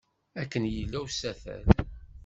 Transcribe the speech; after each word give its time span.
Akken 0.41 0.63
yella 0.75 0.97
usatal. 1.05 1.63